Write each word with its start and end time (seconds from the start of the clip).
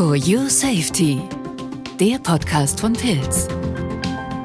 For 0.00 0.16
Your 0.16 0.48
Safety, 0.48 1.20
der 2.00 2.18
Podcast 2.20 2.80
von 2.80 2.94
Pilz. 2.94 3.46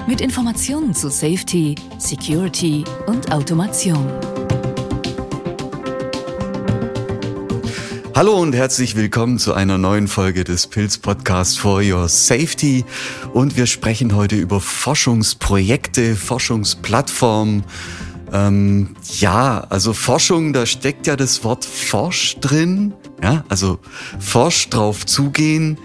Mit 0.05 0.19
Informationen 0.19 0.93
zu 0.93 1.09
Safety, 1.09 1.75
Security 1.97 2.83
und 3.07 3.31
Automation. 3.31 4.05
Hallo 8.13 8.37
und 8.37 8.53
herzlich 8.53 8.97
willkommen 8.97 9.39
zu 9.39 9.53
einer 9.53 9.77
neuen 9.77 10.09
Folge 10.09 10.43
des 10.43 10.67
Pilz 10.67 10.97
Podcast 10.97 11.57
For 11.57 11.81
Your 11.81 12.09
Safety. 12.09 12.83
Und 13.31 13.55
wir 13.55 13.65
sprechen 13.65 14.13
heute 14.13 14.35
über 14.35 14.59
Forschungsprojekte, 14.59 16.17
Forschungsplattformen. 16.17 17.63
Ähm, 18.31 18.95
ja, 19.19 19.65
also 19.69 19.93
Forschung, 19.93 20.53
da 20.53 20.65
steckt 20.65 21.07
ja 21.07 21.15
das 21.15 21.43
Wort 21.43 21.65
Forsch 21.65 22.37
drin. 22.39 22.93
Ja, 23.21 23.43
also 23.49 23.79
forsch 24.19 24.69
drauf 24.69 25.05
zugehen 25.05 25.77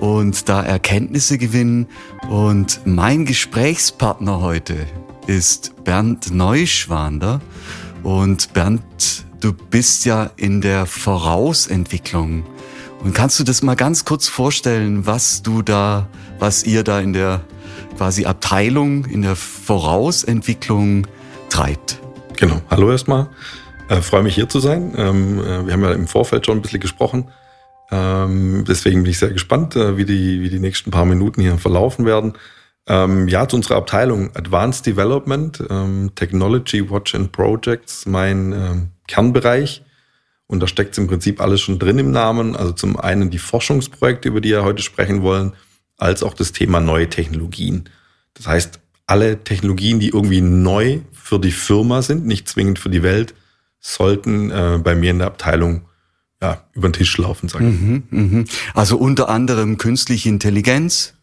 und 0.00 0.48
da 0.48 0.62
Erkenntnisse 0.62 1.38
gewinnen. 1.38 1.86
Und 2.28 2.80
mein 2.84 3.24
Gesprächspartner 3.24 4.40
heute 4.40 4.76
ist 5.26 5.84
Bernd 5.84 6.32
Neuschwander. 6.32 7.40
Und 8.02 8.52
Bernd, 8.52 8.82
du 9.40 9.52
bist 9.52 10.04
ja 10.04 10.30
in 10.36 10.60
der 10.60 10.86
Vorausentwicklung. 10.86 12.44
Und 13.04 13.14
kannst 13.14 13.38
du 13.38 13.44
das 13.44 13.62
mal 13.62 13.76
ganz 13.76 14.04
kurz 14.04 14.28
vorstellen, 14.28 15.06
was 15.06 15.42
du 15.42 15.62
da, 15.62 16.08
was 16.38 16.64
ihr 16.64 16.82
da 16.82 17.00
in 17.00 17.12
der 17.12 17.42
quasi 17.96 18.24
Abteilung, 18.24 19.04
in 19.04 19.22
der 19.22 19.36
Vorausentwicklung 19.36 21.06
treibt? 21.58 21.98
Genau. 22.36 22.62
Hallo 22.70 22.92
erstmal. 22.92 23.26
Äh, 23.88 24.00
freue 24.00 24.22
mich 24.22 24.36
hier 24.36 24.48
zu 24.48 24.60
sein. 24.60 24.94
Ähm, 24.96 25.40
äh, 25.40 25.66
wir 25.66 25.72
haben 25.72 25.82
ja 25.82 25.90
im 25.90 26.06
Vorfeld 26.06 26.46
schon 26.46 26.58
ein 26.58 26.62
bisschen 26.62 26.78
gesprochen. 26.78 27.32
Ähm, 27.90 28.64
deswegen 28.68 29.02
bin 29.02 29.10
ich 29.10 29.18
sehr 29.18 29.32
gespannt, 29.32 29.74
äh, 29.74 29.96
wie, 29.96 30.04
die, 30.04 30.40
wie 30.40 30.50
die 30.50 30.60
nächsten 30.60 30.92
paar 30.92 31.04
Minuten 31.04 31.40
hier 31.40 31.58
verlaufen 31.58 32.06
werden. 32.06 32.34
Ähm, 32.86 33.26
ja, 33.26 33.48
zu 33.48 33.56
unserer 33.56 33.74
Abteilung 33.74 34.30
Advanced 34.36 34.86
Development, 34.86 35.64
ähm, 35.68 36.12
Technology 36.14 36.88
Watch 36.90 37.16
and 37.16 37.32
Projects, 37.32 38.06
mein 38.06 38.52
ähm, 38.52 38.88
Kernbereich. 39.08 39.82
Und 40.46 40.60
da 40.60 40.68
steckt 40.68 40.96
im 40.96 41.08
Prinzip 41.08 41.40
alles 41.40 41.60
schon 41.60 41.80
drin 41.80 41.98
im 41.98 42.12
Namen. 42.12 42.54
Also 42.54 42.70
zum 42.70 43.00
einen 43.00 43.30
die 43.30 43.38
Forschungsprojekte, 43.38 44.28
über 44.28 44.40
die 44.40 44.50
wir 44.50 44.62
heute 44.62 44.82
sprechen 44.84 45.22
wollen, 45.22 45.54
als 45.96 46.22
auch 46.22 46.34
das 46.34 46.52
Thema 46.52 46.78
neue 46.78 47.08
Technologien. 47.08 47.88
Das 48.34 48.46
heißt, 48.46 48.78
alle 49.08 49.42
Technologien, 49.42 49.98
die 49.98 50.08
irgendwie 50.08 50.40
neu 50.40 51.00
für 51.12 51.40
die 51.40 51.50
Firma 51.50 52.02
sind, 52.02 52.26
nicht 52.26 52.48
zwingend 52.48 52.78
für 52.78 52.90
die 52.90 53.02
Welt, 53.02 53.34
sollten 53.80 54.50
äh, 54.50 54.78
bei 54.82 54.94
mir 54.94 55.10
in 55.10 55.18
der 55.18 55.28
Abteilung 55.28 55.82
ja, 56.40 56.62
über 56.74 56.88
den 56.88 56.92
Tisch 56.92 57.16
laufen, 57.18 57.48
sage 57.48 57.68
ich. 57.68 57.80
Mhm, 57.80 58.02
mhm. 58.10 58.44
Also 58.74 58.96
unter 58.96 59.28
anderem 59.28 59.78
künstliche 59.78 60.28
Intelligenz. 60.28 61.14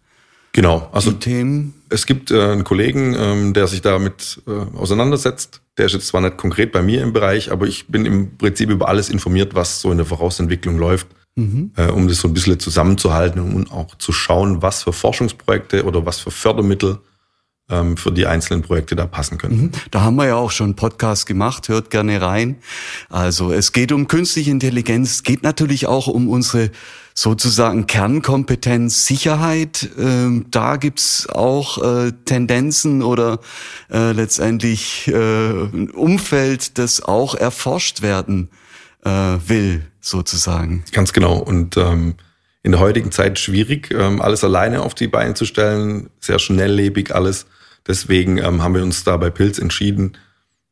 Genau, 0.52 0.90
also 0.94 1.12
Themen. 1.12 1.74
es 1.90 2.06
gibt 2.06 2.32
äh, 2.32 2.42
einen 2.42 2.64
Kollegen, 2.64 3.14
ähm, 3.18 3.54
der 3.54 3.68
sich 3.68 3.82
damit 3.82 4.42
äh, 4.48 4.78
auseinandersetzt. 4.78 5.62
Der 5.78 5.86
ist 5.86 5.94
jetzt 5.94 6.08
zwar 6.08 6.22
nicht 6.22 6.38
konkret 6.38 6.72
bei 6.72 6.82
mir 6.82 7.02
im 7.02 7.12
Bereich, 7.12 7.52
aber 7.52 7.68
ich 7.68 7.88
bin 7.88 8.06
im 8.06 8.38
Prinzip 8.38 8.70
über 8.70 8.88
alles 8.88 9.10
informiert, 9.10 9.54
was 9.54 9.82
so 9.82 9.92
in 9.92 9.98
der 9.98 10.06
Vorausentwicklung 10.06 10.78
läuft, 10.78 11.08
mhm. 11.36 11.72
äh, 11.76 11.88
um 11.88 12.08
das 12.08 12.20
so 12.20 12.30
ein 12.30 12.34
bisschen 12.34 12.58
zusammenzuhalten 12.60 13.42
und 13.42 13.72
auch 13.72 13.96
zu 13.96 14.14
schauen, 14.14 14.62
was 14.62 14.84
für 14.84 14.94
Forschungsprojekte 14.94 15.84
oder 15.84 16.06
was 16.06 16.20
für 16.20 16.32
Fördermittel 16.32 17.00
für 17.68 18.12
die 18.12 18.28
einzelnen 18.28 18.62
Projekte 18.62 18.96
da 18.96 19.08
passen 19.08 19.40
können. 19.40 19.58
Mhm. 19.58 19.72
Da 19.90 20.02
haben 20.02 20.18
wir 20.18 20.28
ja 20.28 20.36
auch 20.36 20.52
schon 20.52 20.66
einen 20.66 20.76
Podcast 20.76 21.26
gemacht, 21.26 21.68
hört 21.68 21.90
gerne 21.90 22.22
rein. 22.22 22.58
Also 23.10 23.52
es 23.52 23.72
geht 23.72 23.92
um 23.92 24.08
künstliche 24.08 24.52
Intelligenz, 24.52 25.12
es 25.12 25.24
geht 25.24 25.42
natürlich 25.42 25.88
auch 25.88 26.06
um 26.06 26.30
unsere 26.30 26.70
sozusagen 27.16 27.88
Kernkompetenz 27.88 29.08
Sicherheit. 29.08 29.90
Ähm, 29.98 30.46
da 30.52 30.76
gibt's 30.76 31.28
auch 31.30 31.82
äh, 31.82 32.12
Tendenzen 32.26 33.02
oder 33.02 33.40
äh, 33.90 34.12
letztendlich 34.12 35.08
äh, 35.08 35.14
ein 35.14 35.90
Umfeld, 35.90 36.78
das 36.78 37.02
auch 37.02 37.34
erforscht 37.34 38.02
werden 38.02 38.50
äh, 39.04 39.10
will, 39.10 39.86
sozusagen. 40.02 40.84
Ganz 40.92 41.14
genau. 41.14 41.38
Und 41.38 41.78
ähm, 41.78 42.16
in 42.64 42.72
der 42.72 42.82
heutigen 42.82 43.12
Zeit 43.12 43.40
schwierig, 43.40 43.92
ähm, 43.92 44.22
alles 44.22 44.44
alleine 44.44 44.82
auf 44.82 44.94
die 44.94 45.08
Beine 45.08 45.36
zu 45.36 45.46
stellen, 45.46 46.10
sehr 46.20 46.40
schnelllebig 46.40 47.16
alles. 47.16 47.46
Deswegen 47.88 48.38
ähm, 48.38 48.64
haben 48.64 48.76
wir 48.76 48.84
uns 48.84 49.04
da 49.04 49.18
bei 49.18 49.30
Pilz 49.30 49.60
entschieden, 49.60 50.18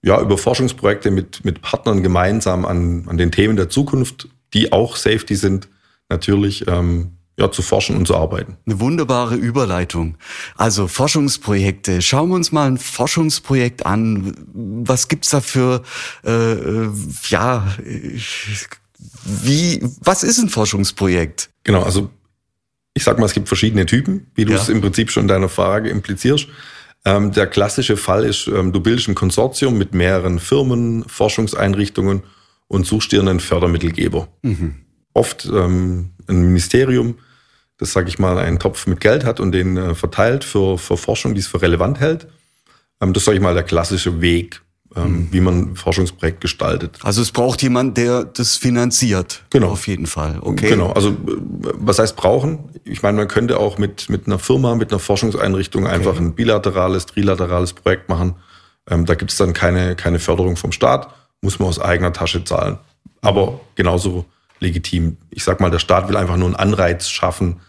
ja, 0.04 0.20
über 0.20 0.38
Forschungsprojekte 0.38 1.12
mit, 1.12 1.46
mit 1.46 1.62
Partnern 1.62 2.04
gemeinsam 2.04 2.66
an, 2.66 3.06
an 3.08 3.18
den 3.18 3.32
Themen 3.32 3.56
der 3.56 3.70
Zukunft, 3.70 4.28
die 4.54 4.72
auch 4.72 4.98
Safety 4.98 5.36
sind, 5.36 5.70
natürlich 6.10 6.68
ähm, 6.68 7.14
ja, 7.38 7.52
zu 7.52 7.62
forschen 7.62 7.96
und 7.96 8.06
zu 8.06 8.16
arbeiten. 8.16 8.58
Eine 8.66 8.80
wunderbare 8.80 9.36
Überleitung. 9.36 10.18
Also 10.56 10.88
Forschungsprojekte. 10.88 12.02
Schauen 12.02 12.30
wir 12.30 12.36
uns 12.36 12.52
mal 12.52 12.68
ein 12.68 12.78
Forschungsprojekt 12.78 13.86
an. 13.86 14.36
Was 14.54 15.08
gibt's 15.08 15.30
da 15.30 15.42
für, 15.42 15.82
äh, 16.24 16.32
äh 16.32 16.90
ja, 17.30 17.76
wie, 19.26 19.80
was 20.02 20.24
ist 20.24 20.38
ein 20.40 20.50
Forschungsprojekt? 20.50 21.50
Genau, 21.64 21.82
also 21.82 22.10
ich 22.94 23.04
sag 23.04 23.18
mal, 23.18 23.26
es 23.26 23.34
gibt 23.34 23.48
verschiedene 23.48 23.86
Typen, 23.86 24.28
wie 24.36 24.46
du 24.46 24.52
ja. 24.52 24.60
es 24.60 24.70
im 24.70 24.82
Prinzip 24.82 25.10
schon 25.10 25.24
in 25.24 25.28
deiner 25.28 25.50
Frage 25.50 25.90
implizierst. 25.90 26.48
Ähm, 27.06 27.32
der 27.32 27.48
klassische 27.48 27.98
Fall 27.98 28.24
ist, 28.24 28.48
ähm, 28.48 28.72
du 28.72 28.80
bildest 28.80 29.10
ein 29.10 29.16
Konsortium 29.16 29.78
mit 29.78 29.94
mehreren 29.94 30.40
Firmen, 30.40 31.04
Forschungseinrichtungen 31.08 32.24
und 32.68 32.86
suchst 32.86 33.12
dir 33.12 33.20
einen 33.20 33.40
Fördermittelgeber. 33.40 34.30
Mhm. 34.42 34.76
Oft 35.14 35.46
ähm, 35.46 36.12
ein 36.28 36.42
Ministerium, 36.42 37.20
das, 37.78 37.92
sage 37.92 38.08
ich 38.08 38.20
mal, 38.20 38.38
einen 38.38 38.60
Topf 38.60 38.88
mit 38.88 39.02
Geld 39.02 39.26
hat 39.26 39.40
und 39.40 39.52
den 39.52 39.76
äh, 39.76 39.96
verteilt 39.96 40.44
für, 40.44 40.78
für 40.78 40.96
Forschung, 40.96 41.34
die 41.34 41.42
es 41.42 41.48
für 41.48 41.62
relevant 41.62 42.00
hält. 42.00 42.28
Ähm, 43.02 43.14
das, 43.14 43.26
sage 43.26 43.38
ich 43.38 43.44
mal, 43.44 43.54
der 43.54 43.64
klassische 43.64 44.22
Weg, 44.22 44.62
ähm, 44.96 45.04
mhm. 45.04 45.28
wie 45.32 45.42
man 45.42 45.60
ein 45.60 45.76
Forschungsprojekt 45.76 46.42
gestaltet. 46.42 47.00
Also 47.04 47.22
es 47.22 47.32
braucht 47.32 47.62
jemand, 47.62 47.98
der 47.98 48.24
das 48.24 48.56
finanziert. 48.56 49.44
Genau. 49.50 49.70
Auf 49.70 49.88
jeden 49.88 50.06
Fall. 50.06 50.38
Okay. 50.42 50.70
Genau. 50.70 50.92
Also 50.92 51.10
äh, 51.10 51.14
was 51.76 52.00
heißt 52.00 52.16
brauchen? 52.16 52.70
Ich 52.84 53.02
meine, 53.02 53.18
man 53.18 53.28
könnte 53.28 53.60
auch 53.60 53.78
mit, 53.78 54.10
mit 54.10 54.28
einer 54.28 54.40
Firma, 54.40 54.76
mit 54.76 54.92
einer 54.92 55.00
Forschungseinrichtung 55.00 55.86
okay. 55.86 55.94
einfach 55.94 56.18
ein 56.18 56.36
bilaterales, 56.36 57.06
trilaterales 57.08 57.74
Projekt 57.74 58.10
machen. 58.10 58.36
Ähm, 58.90 59.06
da 59.06 59.16
gibt 59.16 59.32
es 59.32 59.38
dann 59.38 59.54
keine, 59.54 59.96
keine 59.96 60.20
Förderung 60.20 60.58
vom 60.58 60.72
Staat, 60.72 61.14
muss 61.42 61.60
man 61.60 61.70
aus 61.70 61.80
eigener 61.80 62.14
Tasche 62.14 62.44
zahlen. 62.44 62.78
Aber 63.22 63.62
genauso 63.76 64.26
legitim. 64.60 65.18
Ich 65.30 65.44
sag 65.44 65.60
mal, 65.60 65.72
der 65.72 65.80
Staat 65.80 66.08
will 66.10 66.18
einfach 66.18 66.38
nur 66.38 66.48
einen 66.48 66.56
Anreiz 66.56 67.10
schaffen, 67.10 67.62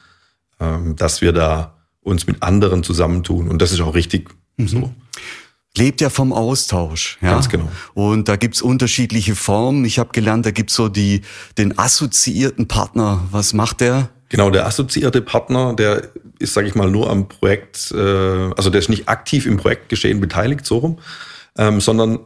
ähm, 0.60 0.96
dass 0.96 1.20
wir 1.20 1.32
da 1.32 1.74
uns 2.02 2.26
mit 2.26 2.42
anderen 2.42 2.82
zusammentun. 2.82 3.48
Und 3.48 3.62
das 3.62 3.72
ist 3.72 3.80
auch 3.80 3.94
richtig 3.94 4.30
mhm. 4.56 4.68
so 4.68 4.94
lebt 5.76 6.00
ja 6.00 6.10
vom 6.10 6.32
Austausch. 6.32 7.18
Ja? 7.20 7.32
Ganz 7.32 7.48
genau. 7.48 7.68
Und 7.94 8.28
da 8.28 8.36
gibt's 8.36 8.62
unterschiedliche 8.62 9.34
Formen. 9.34 9.84
Ich 9.84 9.98
habe 9.98 10.10
gelernt, 10.12 10.46
da 10.46 10.50
gibt's 10.50 10.74
so 10.74 10.88
die 10.88 11.22
den 11.58 11.78
assoziierten 11.78 12.68
Partner. 12.68 13.26
Was 13.30 13.52
macht 13.54 13.80
der? 13.80 14.10
Genau, 14.28 14.50
der 14.50 14.66
assoziierte 14.66 15.20
Partner, 15.20 15.74
der 15.74 16.08
ist, 16.38 16.54
sage 16.54 16.66
ich 16.66 16.74
mal, 16.74 16.90
nur 16.90 17.10
am 17.10 17.28
Projekt, 17.28 17.92
äh, 17.92 17.98
also 17.98 18.70
der 18.70 18.80
ist 18.80 18.88
nicht 18.88 19.08
aktiv 19.08 19.46
im 19.46 19.56
Projektgeschehen 19.56 20.20
beteiligt, 20.20 20.66
so 20.66 20.78
rum, 20.78 20.98
ähm, 21.56 21.80
sondern 21.80 22.18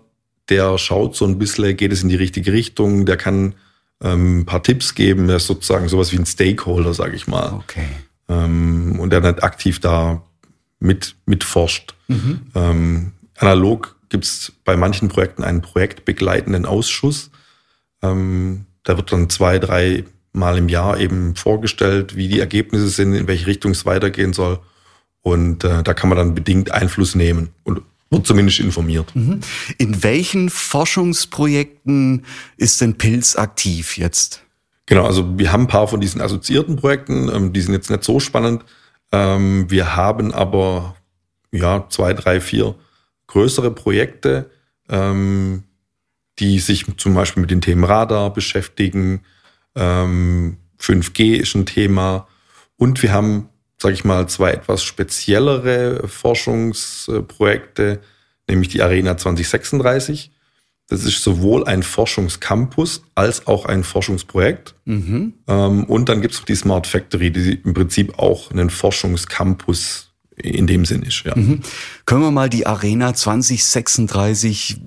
der 0.48 0.78
schaut 0.78 1.16
so 1.16 1.26
ein 1.26 1.38
bisschen, 1.38 1.76
geht 1.76 1.92
es 1.92 2.02
in 2.02 2.08
die 2.08 2.16
richtige 2.16 2.52
Richtung, 2.52 3.04
der 3.04 3.16
kann 3.16 3.54
ähm, 4.02 4.40
ein 4.40 4.46
paar 4.46 4.62
Tipps 4.62 4.94
geben, 4.94 5.26
der 5.26 5.36
ist 5.36 5.46
sozusagen 5.46 5.88
sowas 5.88 6.12
wie 6.12 6.16
ein 6.16 6.26
Stakeholder, 6.26 6.94
sage 6.94 7.16
ich 7.16 7.26
mal. 7.26 7.52
Okay. 7.52 7.88
Ähm, 8.28 8.98
und 8.98 9.10
der 9.10 9.20
nicht 9.20 9.42
aktiv 9.42 9.80
da 9.80 10.22
mit 10.80 11.16
mitforscht. 11.26 11.94
Mhm. 12.06 12.40
Ähm, 12.54 13.12
Analog 13.38 13.96
gibt 14.08 14.24
es 14.24 14.52
bei 14.64 14.76
manchen 14.76 15.08
Projekten 15.08 15.44
einen 15.44 15.62
projektbegleitenden 15.62 16.66
Ausschuss. 16.66 17.30
Ähm, 18.02 18.66
da 18.84 18.96
wird 18.96 19.12
dann 19.12 19.30
zwei, 19.30 19.58
drei 19.58 20.04
Mal 20.32 20.58
im 20.58 20.68
Jahr 20.68 20.98
eben 20.98 21.34
vorgestellt, 21.36 22.14
wie 22.14 22.28
die 22.28 22.40
Ergebnisse 22.40 22.88
sind, 22.88 23.14
in 23.14 23.26
welche 23.26 23.46
Richtung 23.46 23.72
es 23.72 23.86
weitergehen 23.86 24.32
soll. 24.32 24.60
Und 25.22 25.64
äh, 25.64 25.82
da 25.82 25.94
kann 25.94 26.08
man 26.08 26.18
dann 26.18 26.34
bedingt 26.34 26.70
Einfluss 26.70 27.14
nehmen 27.14 27.50
und 27.64 27.82
wird 28.10 28.26
zumindest 28.26 28.60
informiert. 28.60 29.14
Mhm. 29.14 29.40
In 29.78 30.02
welchen 30.02 30.48
Forschungsprojekten 30.48 32.24
ist 32.56 32.80
denn 32.80 32.96
Pilz 32.96 33.36
aktiv 33.36 33.98
jetzt? 33.98 34.42
Genau, 34.86 35.04
also 35.04 35.38
wir 35.38 35.52
haben 35.52 35.64
ein 35.64 35.68
paar 35.68 35.88
von 35.88 36.00
diesen 36.00 36.20
assoziierten 36.20 36.76
Projekten, 36.76 37.28
ähm, 37.28 37.52
die 37.52 37.60
sind 37.60 37.74
jetzt 37.74 37.90
nicht 37.90 38.04
so 38.04 38.20
spannend. 38.20 38.64
Ähm, 39.12 39.70
wir 39.70 39.96
haben 39.96 40.32
aber 40.32 40.96
ja 41.52 41.86
zwei, 41.90 42.14
drei, 42.14 42.40
vier 42.40 42.74
größere 43.28 43.70
Projekte, 43.70 44.50
ähm, 44.88 45.62
die 46.40 46.58
sich 46.58 46.84
zum 46.96 47.14
Beispiel 47.14 47.40
mit 47.40 47.50
den 47.50 47.60
Themen 47.60 47.84
Radar 47.84 48.32
beschäftigen. 48.32 49.22
Ähm, 49.76 50.58
5G 50.80 51.36
ist 51.36 51.54
ein 51.54 51.66
Thema. 51.66 52.26
Und 52.76 53.02
wir 53.02 53.12
haben, 53.12 53.48
sage 53.80 53.94
ich 53.94 54.04
mal, 54.04 54.28
zwei 54.28 54.52
etwas 54.52 54.82
speziellere 54.82 56.06
Forschungsprojekte, 56.08 58.00
nämlich 58.48 58.68
die 58.68 58.82
Arena 58.82 59.16
2036. 59.16 60.32
Das 60.88 61.04
ist 61.04 61.22
sowohl 61.22 61.66
ein 61.66 61.82
Forschungscampus 61.82 63.02
als 63.14 63.46
auch 63.46 63.66
ein 63.66 63.84
Forschungsprojekt. 63.84 64.74
Mhm. 64.86 65.34
Ähm, 65.46 65.84
und 65.84 66.08
dann 66.08 66.22
gibt 66.22 66.34
es 66.34 66.40
noch 66.40 66.46
die 66.46 66.54
Smart 66.54 66.86
Factory, 66.86 67.30
die 67.30 67.54
im 67.62 67.74
Prinzip 67.74 68.18
auch 68.18 68.50
einen 68.50 68.70
Forschungscampus 68.70 70.07
in 70.42 70.66
dem 70.66 70.84
Sinn 70.84 71.02
ist. 71.02 71.22
Ja. 71.24 71.36
Mhm. 71.36 71.60
Können 72.06 72.22
wir 72.22 72.30
mal 72.30 72.48
die 72.48 72.66
Arena 72.66 73.14
2036 73.14 74.80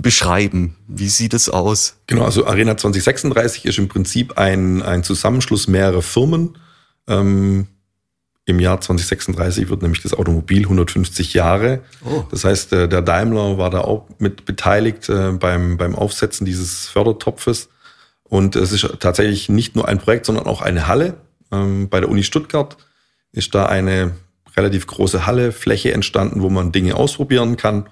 beschreiben? 0.00 0.76
Wie 0.86 1.08
sieht 1.08 1.34
es 1.34 1.48
aus? 1.48 1.96
Genau, 2.06 2.24
also 2.24 2.46
Arena 2.46 2.76
2036 2.76 3.64
ist 3.64 3.78
im 3.78 3.88
Prinzip 3.88 4.38
ein, 4.38 4.82
ein 4.82 5.02
Zusammenschluss 5.02 5.68
mehrerer 5.68 6.02
Firmen. 6.02 6.58
Ähm, 7.08 7.66
Im 8.44 8.60
Jahr 8.60 8.80
2036 8.80 9.68
wird 9.68 9.82
nämlich 9.82 10.02
das 10.02 10.14
Automobil 10.14 10.62
150 10.62 11.34
Jahre. 11.34 11.80
Oh. 12.04 12.24
Das 12.30 12.44
heißt, 12.44 12.72
der, 12.72 12.88
der 12.88 13.02
Daimler 13.02 13.58
war 13.58 13.70
da 13.70 13.80
auch 13.80 14.08
mit 14.18 14.44
beteiligt 14.44 15.08
äh, 15.08 15.32
beim, 15.32 15.76
beim 15.76 15.94
Aufsetzen 15.94 16.44
dieses 16.44 16.86
Fördertopfes. 16.88 17.68
Und 18.24 18.56
es 18.56 18.72
ist 18.72 18.88
tatsächlich 19.00 19.48
nicht 19.48 19.76
nur 19.76 19.88
ein 19.88 19.98
Projekt, 19.98 20.26
sondern 20.26 20.46
auch 20.46 20.60
eine 20.62 20.86
Halle. 20.86 21.14
Ähm, 21.52 21.88
bei 21.88 22.00
der 22.00 22.08
Uni 22.08 22.24
Stuttgart 22.24 22.76
ist 23.32 23.54
da 23.54 23.66
eine 23.66 24.12
relativ 24.56 24.86
große 24.86 25.26
Halle, 25.26 25.52
Fläche 25.52 25.92
entstanden, 25.92 26.42
wo 26.42 26.50
man 26.50 26.72
Dinge 26.72 26.96
ausprobieren 26.96 27.56
kann, 27.56 27.88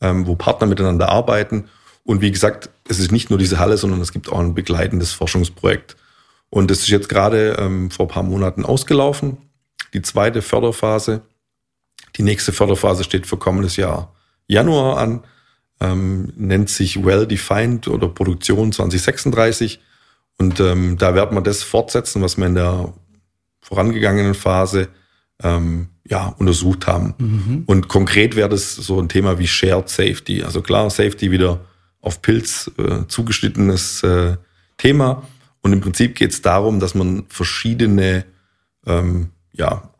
ähm, 0.00 0.26
wo 0.26 0.34
Partner 0.34 0.66
miteinander 0.66 1.08
arbeiten. 1.08 1.68
Und 2.04 2.20
wie 2.20 2.30
gesagt, 2.30 2.70
es 2.88 2.98
ist 2.98 3.12
nicht 3.12 3.30
nur 3.30 3.38
diese 3.38 3.58
Halle, 3.58 3.76
sondern 3.76 4.00
es 4.00 4.12
gibt 4.12 4.30
auch 4.30 4.38
ein 4.38 4.54
begleitendes 4.54 5.12
Forschungsprojekt. 5.12 5.96
Und 6.50 6.70
das 6.70 6.80
ist 6.80 6.88
jetzt 6.88 7.08
gerade 7.08 7.56
ähm, 7.58 7.90
vor 7.90 8.06
ein 8.06 8.10
paar 8.10 8.22
Monaten 8.22 8.64
ausgelaufen. 8.64 9.38
Die 9.94 10.02
zweite 10.02 10.42
Förderphase. 10.42 11.22
Die 12.16 12.22
nächste 12.22 12.52
Förderphase 12.52 13.04
steht 13.04 13.26
für 13.26 13.38
kommendes 13.38 13.76
Jahr 13.76 14.14
Januar 14.46 14.98
an, 14.98 15.24
ähm, 15.80 16.32
nennt 16.36 16.68
sich 16.68 17.02
Well-Defined 17.02 17.88
oder 17.88 18.08
Produktion 18.08 18.72
2036. 18.72 19.80
Und 20.38 20.60
ähm, 20.60 20.98
da 20.98 21.14
werden 21.14 21.36
wir 21.36 21.42
das 21.42 21.62
fortsetzen, 21.62 22.20
was 22.20 22.36
wir 22.36 22.46
in 22.46 22.54
der 22.54 22.92
vorangegangenen 23.62 24.34
Phase 24.34 24.88
ähm, 25.42 25.88
ja, 26.06 26.28
untersucht 26.38 26.86
haben. 26.86 27.14
Mhm. 27.18 27.62
Und 27.66 27.88
konkret 27.88 28.36
wäre 28.36 28.48
das 28.48 28.74
so 28.74 29.00
ein 29.00 29.08
Thema 29.08 29.38
wie 29.38 29.46
Shared 29.46 29.88
Safety. 29.88 30.42
Also 30.42 30.62
klar, 30.62 30.90
Safety 30.90 31.30
wieder 31.30 31.60
auf 32.00 32.22
Pilz 32.22 32.70
äh, 32.78 33.06
zugeschnittenes 33.06 34.02
äh, 34.02 34.36
Thema. 34.76 35.22
Und 35.62 35.72
im 35.72 35.80
Prinzip 35.80 36.16
geht 36.16 36.32
es 36.32 36.42
darum, 36.42 36.80
dass 36.80 36.94
man 36.94 37.24
verschiedene 37.28 38.24
ähm, 38.86 39.30
ja, 39.52 39.90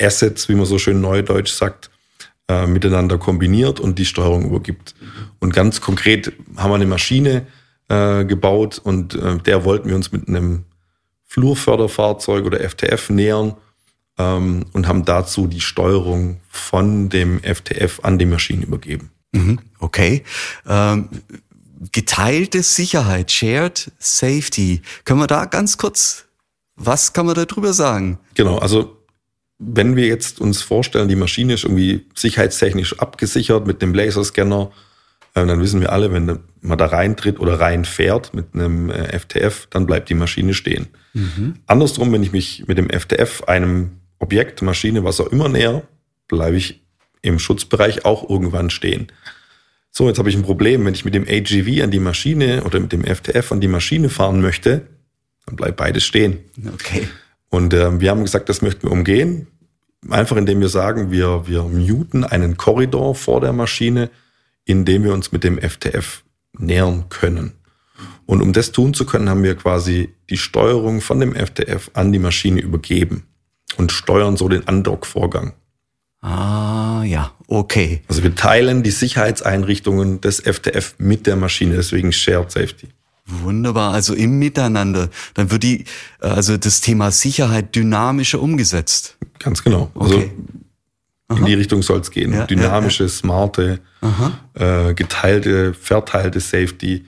Assets, 0.00 0.48
wie 0.48 0.54
man 0.54 0.64
so 0.64 0.78
schön 0.78 1.00
neudeutsch 1.00 1.52
sagt, 1.52 1.90
äh, 2.48 2.66
miteinander 2.66 3.18
kombiniert 3.18 3.78
und 3.78 3.98
die 3.98 4.06
Steuerung 4.06 4.46
übergibt. 4.46 4.94
Und 5.38 5.52
ganz 5.52 5.80
konkret 5.80 6.32
haben 6.56 6.70
wir 6.70 6.76
eine 6.76 6.86
Maschine 6.86 7.46
äh, 7.88 8.24
gebaut 8.24 8.80
und 8.82 9.14
äh, 9.14 9.38
der 9.38 9.64
wollten 9.64 9.88
wir 9.88 9.96
uns 9.96 10.12
mit 10.12 10.28
einem 10.28 10.64
Flurförderfahrzeug 11.26 12.44
oder 12.44 12.60
FTF 12.60 13.10
nähern 13.10 13.54
ähm, 14.22 14.64
und 14.72 14.88
haben 14.88 15.04
dazu 15.04 15.46
die 15.46 15.60
Steuerung 15.60 16.40
von 16.48 17.08
dem 17.08 17.40
FTF 17.40 18.00
an 18.02 18.18
die 18.18 18.26
Maschinen 18.26 18.62
übergeben. 18.62 19.10
Mhm, 19.32 19.58
okay. 19.78 20.22
Ähm, 20.68 21.08
geteilte 21.90 22.62
Sicherheit, 22.62 23.32
Shared 23.32 23.90
Safety. 23.98 24.82
Können 25.04 25.20
wir 25.20 25.26
da 25.26 25.46
ganz 25.46 25.78
kurz, 25.78 26.26
was 26.76 27.12
kann 27.12 27.26
man 27.26 27.34
darüber 27.34 27.72
sagen? 27.72 28.18
Genau, 28.34 28.58
also 28.58 28.98
wenn 29.58 29.96
wir 29.96 30.06
jetzt 30.06 30.40
uns 30.40 30.62
vorstellen, 30.62 31.08
die 31.08 31.16
Maschine 31.16 31.54
ist 31.54 31.64
irgendwie 31.64 32.06
sicherheitstechnisch 32.14 32.98
abgesichert 32.98 33.66
mit 33.66 33.82
einem 33.82 33.94
Laserscanner, 33.94 34.70
äh, 35.34 35.46
dann 35.46 35.60
wissen 35.60 35.80
wir 35.80 35.92
alle, 35.92 36.12
wenn 36.12 36.40
man 36.60 36.78
da 36.78 36.86
reintritt 36.86 37.40
oder 37.40 37.58
reinfährt 37.58 38.34
mit 38.34 38.54
einem 38.54 38.90
äh, 38.90 39.18
FTF, 39.18 39.66
dann 39.70 39.86
bleibt 39.86 40.08
die 40.08 40.14
Maschine 40.14 40.54
stehen. 40.54 40.88
Mhm. 41.14 41.54
Andersrum, 41.66 42.12
wenn 42.12 42.22
ich 42.22 42.32
mich 42.32 42.64
mit 42.66 42.78
dem 42.78 42.90
FTF 42.90 43.44
einem 43.44 44.01
Objekt, 44.22 44.62
Maschine, 44.62 45.04
was 45.04 45.20
auch 45.20 45.26
immer 45.26 45.48
näher, 45.48 45.82
bleibe 46.28 46.56
ich 46.56 46.80
im 47.22 47.38
Schutzbereich 47.38 48.04
auch 48.04 48.28
irgendwann 48.28 48.70
stehen. 48.70 49.08
So, 49.90 50.08
jetzt 50.08 50.18
habe 50.18 50.30
ich 50.30 50.36
ein 50.36 50.42
Problem. 50.42 50.84
Wenn 50.84 50.94
ich 50.94 51.04
mit 51.04 51.14
dem 51.14 51.26
AGV 51.28 51.82
an 51.82 51.90
die 51.90 51.98
Maschine 51.98 52.64
oder 52.64 52.80
mit 52.80 52.92
dem 52.92 53.04
FTF 53.04 53.52
an 53.52 53.60
die 53.60 53.68
Maschine 53.68 54.08
fahren 54.08 54.40
möchte, 54.40 54.86
dann 55.44 55.56
bleibt 55.56 55.76
beides 55.76 56.04
stehen. 56.04 56.38
Okay. 56.72 57.08
Und 57.50 57.74
äh, 57.74 58.00
wir 58.00 58.10
haben 58.10 58.22
gesagt, 58.22 58.48
das 58.48 58.62
möchten 58.62 58.84
wir 58.84 58.92
umgehen. 58.92 59.48
Einfach 60.08 60.36
indem 60.36 60.60
wir 60.60 60.68
sagen, 60.68 61.10
wir, 61.10 61.46
wir 61.46 61.64
muten 61.64 62.24
einen 62.24 62.56
Korridor 62.56 63.14
vor 63.14 63.40
der 63.40 63.52
Maschine, 63.52 64.10
in 64.64 64.84
dem 64.84 65.04
wir 65.04 65.12
uns 65.12 65.32
mit 65.32 65.44
dem 65.44 65.58
FTF 65.60 66.22
nähern 66.58 67.08
können. 67.08 67.52
Und 68.24 68.40
um 68.40 68.52
das 68.52 68.72
tun 68.72 68.94
zu 68.94 69.04
können, 69.04 69.28
haben 69.28 69.42
wir 69.42 69.56
quasi 69.56 70.14
die 70.30 70.38
Steuerung 70.38 71.00
von 71.00 71.20
dem 71.20 71.34
FTF 71.34 71.90
an 71.92 72.12
die 72.12 72.18
Maschine 72.18 72.60
übergeben 72.60 73.26
und 73.78 73.92
steuern 73.92 74.36
so 74.36 74.48
den 74.48 74.62
Undock-Vorgang. 74.62 75.52
Ah, 76.20 77.02
ja, 77.04 77.32
okay. 77.48 78.02
Also 78.08 78.22
wir 78.22 78.34
teilen 78.34 78.82
die 78.82 78.92
Sicherheitseinrichtungen 78.92 80.20
des 80.20 80.40
FTF 80.40 80.94
mit 80.98 81.26
der 81.26 81.36
Maschine, 81.36 81.74
deswegen 81.74 82.12
Shared 82.12 82.52
Safety. 82.52 82.88
Wunderbar, 83.26 83.92
also 83.92 84.14
im 84.14 84.38
Miteinander. 84.38 85.08
Dann 85.34 85.50
wird 85.50 85.62
die, 85.62 85.84
also 86.20 86.56
das 86.56 86.80
Thema 86.80 87.10
Sicherheit 87.10 87.74
dynamischer 87.74 88.40
umgesetzt. 88.40 89.16
Ganz 89.38 89.62
genau. 89.62 89.90
Also 89.94 90.16
okay. 90.16 90.32
in 91.36 91.44
die 91.44 91.54
Richtung 91.54 91.82
soll 91.82 92.00
es 92.00 92.10
gehen. 92.10 92.32
Ja, 92.32 92.46
Dynamische, 92.46 93.04
ja, 93.04 93.08
ja. 93.08 93.14
smarte, 93.14 93.80
äh, 94.54 94.94
geteilte, 94.94 95.74
verteilte 95.74 96.40
Safety. 96.40 97.04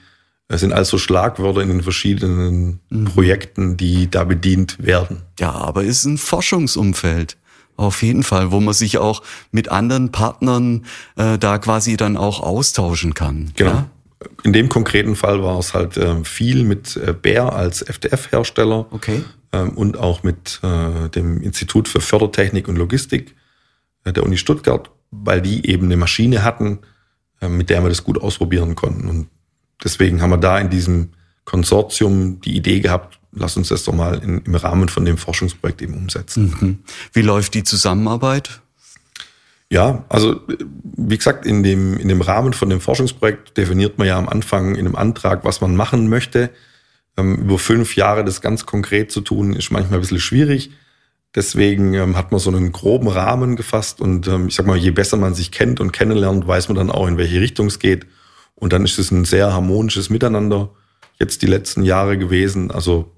Es 0.54 0.60
sind 0.60 0.72
also 0.72 0.98
Schlagwörter 0.98 1.62
in 1.62 1.68
den 1.68 1.82
verschiedenen 1.82 2.80
mhm. 2.88 3.06
Projekten, 3.06 3.76
die 3.76 4.08
da 4.08 4.22
bedient 4.22 4.76
werden. 4.78 5.22
Ja, 5.40 5.50
aber 5.50 5.82
es 5.82 5.98
ist 5.98 6.04
ein 6.04 6.18
Forschungsumfeld. 6.18 7.36
Auf 7.76 8.02
jeden 8.04 8.22
Fall, 8.22 8.52
wo 8.52 8.60
man 8.60 8.72
sich 8.72 8.98
auch 8.98 9.22
mit 9.50 9.68
anderen 9.70 10.12
Partnern 10.12 10.84
äh, 11.16 11.38
da 11.38 11.58
quasi 11.58 11.96
dann 11.96 12.16
auch 12.16 12.40
austauschen 12.40 13.14
kann. 13.14 13.52
Genau. 13.56 13.70
Ja? 13.70 13.90
In 14.44 14.52
dem 14.52 14.68
konkreten 14.68 15.16
Fall 15.16 15.42
war 15.42 15.58
es 15.58 15.74
halt 15.74 15.96
äh, 15.96 16.22
viel 16.24 16.62
mit 16.62 16.96
äh, 16.96 17.12
Bär 17.12 17.52
als 17.52 17.82
FDF-Hersteller 17.82 18.86
okay. 18.92 19.24
ähm, 19.52 19.70
und 19.70 19.98
auch 19.98 20.22
mit 20.22 20.60
äh, 20.62 21.08
dem 21.08 21.42
Institut 21.42 21.88
für 21.88 22.00
Fördertechnik 22.00 22.68
und 22.68 22.76
Logistik 22.76 23.34
äh, 24.04 24.12
der 24.12 24.22
Uni 24.22 24.36
Stuttgart, 24.36 24.88
weil 25.10 25.42
die 25.42 25.68
eben 25.68 25.86
eine 25.86 25.96
Maschine 25.96 26.44
hatten, 26.44 26.78
äh, 27.40 27.48
mit 27.48 27.70
der 27.70 27.82
wir 27.82 27.88
das 27.88 28.04
gut 28.04 28.22
ausprobieren 28.22 28.76
konnten. 28.76 29.08
Und 29.08 29.26
deswegen 29.82 30.23
haben 30.23 30.31
wir 30.31 30.38
da 30.38 30.59
in 30.59 30.71
diesem 30.71 31.11
Konsortium 31.44 32.41
die 32.41 32.56
Idee 32.56 32.81
gehabt, 32.81 33.19
lass 33.32 33.56
uns 33.56 33.69
das 33.69 33.85
doch 33.85 33.95
mal 33.95 34.23
in, 34.23 34.40
im 34.43 34.54
Rahmen 34.54 34.88
von 34.88 35.04
dem 35.04 35.19
Forschungsprojekt 35.19 35.83
eben 35.83 35.95
umsetzen. 35.95 36.54
Mhm. 36.61 36.78
Wie 37.12 37.23
läuft 37.23 37.54
die 37.54 37.64
Zusammenarbeit? 37.64 38.61
Ja, 39.71 40.04
also 40.09 40.40
wie 40.97 41.16
gesagt, 41.16 41.47
in 41.47 41.62
dem, 41.62 41.97
in 41.97 42.09
dem 42.09 42.21
Rahmen 42.21 42.52
von 42.52 42.71
dem 42.71 42.81
Forschungsprojekt 42.81 43.57
definiert 43.57 43.99
man 43.99 44.07
ja 44.07 44.19
am 44.19 44.28
Anfang 44.28 44.75
in 44.76 44.87
einem 44.87 44.95
Antrag, 44.95 45.45
was 45.45 45.61
man 45.61 45.75
machen 45.75 46.09
möchte. 46.09 46.50
Ähm, 47.16 47.37
über 47.37 47.59
fünf 47.59 47.97
Jahre 47.97 48.25
das 48.25 48.40
ganz 48.40 48.66
konkret 48.66 49.11
zu 49.11 49.21
tun, 49.21 49.54
ist 49.54 49.71
manchmal 49.71 49.99
ein 49.99 50.00
bisschen 50.00 50.21
schwierig. 50.21 50.71
Deswegen 51.35 51.95
ähm, 51.95 52.16
hat 52.16 52.31
man 52.31 52.38
so 52.38 52.50
einen 52.50 52.71
groben 52.71 53.09
Rahmen 53.09 53.57
gefasst 53.57 54.00
und 54.00 54.28
ähm, 54.28 54.49
ich 54.49 54.54
sag 54.54 54.66
mal, 54.66 54.76
je 54.76 54.93
besser 54.93 55.16
man 55.16 55.35
sich 55.35 55.50
kennt 55.50 55.81
und 55.81 55.93
kennenlernt, 55.93 56.47
weiß 56.47 56.69
man 56.69 56.76
dann 56.76 56.90
auch, 56.90 57.09
in 57.09 57.19
welche 57.19 57.40
Richtung 57.40 57.66
es 57.66 57.81
geht. 57.81 58.07
Und 58.54 58.73
dann 58.73 58.84
ist 58.84 58.99
es 58.99 59.11
ein 59.11 59.25
sehr 59.25 59.52
harmonisches 59.52 60.11
Miteinander 60.11 60.70
jetzt 61.18 61.42
die 61.42 61.46
letzten 61.46 61.82
Jahre 61.82 62.18
gewesen. 62.18 62.70
Also 62.70 63.12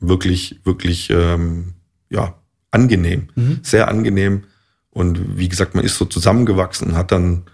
wirklich, 0.00 0.60
wirklich, 0.64 1.10
ähm, 1.10 1.74
ja, 2.10 2.34
angenehm, 2.70 3.28
mhm. 3.34 3.60
sehr 3.62 3.88
angenehm. 3.88 4.44
Und 4.90 5.38
wie 5.38 5.48
gesagt, 5.48 5.74
man 5.74 5.84
ist 5.84 5.96
so 5.96 6.04
zusammengewachsen 6.04 6.88
und 6.88 6.96
hat 6.96 7.12
dann 7.12 7.44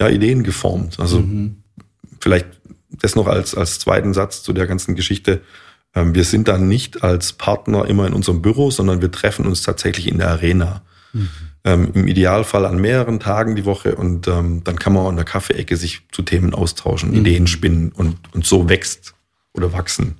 ja 0.00 0.08
Ideen 0.08 0.42
geformt. 0.42 0.98
Also 0.98 1.20
mhm. 1.20 1.62
vielleicht 2.20 2.46
das 2.90 3.14
noch 3.14 3.26
als, 3.26 3.54
als 3.54 3.78
zweiten 3.78 4.14
Satz 4.14 4.42
zu 4.42 4.52
der 4.52 4.66
ganzen 4.66 4.94
Geschichte. 4.94 5.42
Ähm, 5.94 6.14
wir 6.14 6.24
sind 6.24 6.48
dann 6.48 6.68
nicht 6.68 7.02
als 7.02 7.32
Partner 7.32 7.86
immer 7.86 8.06
in 8.06 8.12
unserem 8.12 8.42
Büro, 8.42 8.70
sondern 8.70 9.00
wir 9.00 9.10
treffen 9.10 9.46
uns 9.46 9.62
tatsächlich 9.62 10.08
in 10.08 10.18
der 10.18 10.30
Arena. 10.30 10.82
Mhm 11.12 11.28
ähm, 11.64 11.90
im 11.94 12.06
Idealfall 12.06 12.66
an 12.66 12.80
mehreren 12.80 13.20
Tagen 13.20 13.56
die 13.56 13.64
Woche 13.64 13.94
und 13.94 14.28
ähm, 14.28 14.62
dann 14.64 14.78
kann 14.78 14.92
man 14.92 15.04
auch 15.04 15.10
in 15.10 15.16
der 15.16 15.24
Kaffeeecke 15.24 15.76
sich 15.76 16.02
zu 16.10 16.22
Themen 16.22 16.54
austauschen, 16.54 17.10
mhm. 17.10 17.16
Ideen 17.18 17.46
spinnen 17.46 17.92
und, 17.92 18.16
und 18.32 18.46
so 18.46 18.68
wächst 18.68 19.14
oder 19.52 19.72
wachsen 19.72 20.18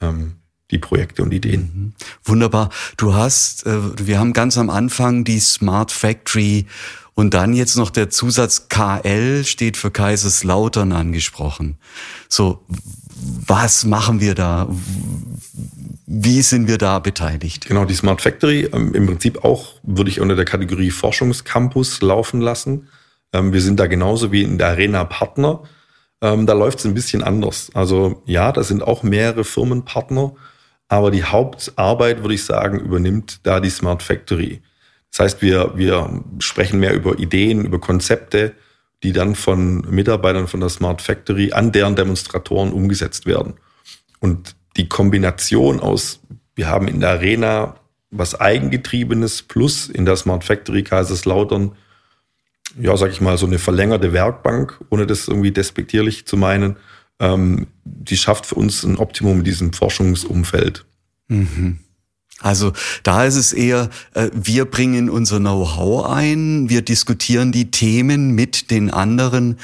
ähm, 0.00 0.32
die 0.70 0.78
Projekte 0.78 1.22
und 1.22 1.32
Ideen. 1.32 1.60
Mhm. 1.60 1.92
Wunderbar. 2.24 2.70
Du 2.96 3.14
hast, 3.14 3.66
äh, 3.66 3.78
wir 4.06 4.18
haben 4.18 4.32
ganz 4.32 4.58
am 4.58 4.70
Anfang 4.70 5.24
die 5.24 5.40
Smart 5.40 5.92
Factory 5.92 6.66
und 7.14 7.32
dann 7.32 7.54
jetzt 7.54 7.76
noch 7.76 7.90
der 7.90 8.10
Zusatz 8.10 8.68
KL 8.68 9.44
steht 9.44 9.78
für 9.78 9.90
Kaiserslautern 9.90 10.92
angesprochen. 10.92 11.78
So, 12.28 12.62
was 13.46 13.84
machen 13.86 14.20
wir 14.20 14.34
da? 14.34 14.68
Wie 16.06 16.42
sind 16.42 16.68
wir 16.68 16.78
da 16.78 17.00
beteiligt? 17.00 17.66
Genau, 17.66 17.84
die 17.84 17.94
Smart 17.94 18.20
Factory 18.20 18.68
ähm, 18.72 18.94
im 18.94 19.06
Prinzip 19.06 19.44
auch 19.44 19.74
würde 19.82 20.08
ich 20.08 20.20
unter 20.20 20.36
der 20.36 20.44
Kategorie 20.44 20.92
Forschungscampus 20.92 22.00
laufen 22.00 22.40
lassen. 22.40 22.88
Ähm, 23.32 23.52
wir 23.52 23.60
sind 23.60 23.80
da 23.80 23.88
genauso 23.88 24.30
wie 24.30 24.42
in 24.42 24.56
der 24.56 24.68
Arena 24.68 25.04
Partner. 25.04 25.64
Ähm, 26.22 26.46
da 26.46 26.52
läuft 26.52 26.78
es 26.78 26.86
ein 26.86 26.94
bisschen 26.94 27.24
anders. 27.24 27.70
Also 27.74 28.22
ja, 28.24 28.52
da 28.52 28.62
sind 28.62 28.84
auch 28.84 29.02
mehrere 29.02 29.44
Firmenpartner, 29.44 30.34
aber 30.88 31.10
die 31.10 31.24
Hauptarbeit, 31.24 32.22
würde 32.22 32.34
ich 32.34 32.44
sagen, 32.44 32.78
übernimmt 32.78 33.40
da 33.42 33.58
die 33.58 33.70
Smart 33.70 34.02
Factory. 34.02 34.62
Das 35.10 35.20
heißt, 35.20 35.42
wir, 35.42 35.72
wir 35.76 36.22
sprechen 36.38 36.78
mehr 36.78 36.94
über 36.94 37.18
Ideen, 37.18 37.64
über 37.64 37.80
Konzepte, 37.80 38.54
die 39.02 39.12
dann 39.12 39.34
von 39.34 39.80
Mitarbeitern 39.90 40.46
von 40.46 40.60
der 40.60 40.68
Smart 40.68 41.02
Factory 41.02 41.52
an 41.52 41.72
deren 41.72 41.96
Demonstratoren 41.96 42.72
umgesetzt 42.72 43.26
werden. 43.26 43.54
Und 44.20 44.55
die 44.76 44.88
Kombination 44.88 45.80
aus, 45.80 46.20
wir 46.54 46.68
haben 46.68 46.88
in 46.88 47.00
der 47.00 47.10
Arena 47.10 47.76
was 48.10 48.38
Eigengetriebenes 48.40 49.42
plus 49.42 49.88
in 49.88 50.06
der 50.06 50.16
Smart 50.16 50.44
Factory 50.44 50.82
Kaiserslautern, 50.82 51.72
ja, 52.78 52.96
sag 52.96 53.10
ich 53.10 53.20
mal, 53.20 53.38
so 53.38 53.46
eine 53.46 53.58
verlängerte 53.58 54.12
Werkbank, 54.12 54.80
ohne 54.90 55.06
das 55.06 55.28
irgendwie 55.28 55.50
despektierlich 55.50 56.26
zu 56.26 56.36
meinen, 56.36 56.76
ähm, 57.18 57.66
die 57.84 58.16
schafft 58.16 58.46
für 58.46 58.56
uns 58.56 58.84
ein 58.84 58.98
Optimum 58.98 59.38
in 59.38 59.44
diesem 59.44 59.72
Forschungsumfeld. 59.72 60.84
Mhm. 61.28 61.80
Also 62.42 62.72
da 63.02 63.24
ist 63.24 63.36
es 63.36 63.54
eher, 63.54 63.88
äh, 64.12 64.28
wir 64.34 64.66
bringen 64.66 65.08
unser 65.08 65.38
Know-how 65.38 66.06
ein, 66.06 66.68
wir 66.68 66.82
diskutieren 66.82 67.50
die 67.50 67.70
Themen 67.70 68.32
mit 68.32 68.70
den 68.70 68.90
anderen 68.90 69.56